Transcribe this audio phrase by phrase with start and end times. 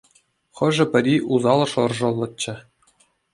[0.57, 2.53] Хӑшӗ-пӗри усал шӑршӑллӑччӗ.